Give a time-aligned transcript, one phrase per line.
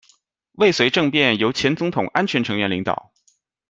[0.53, 3.13] 未遂政变由前总统安全成员领导。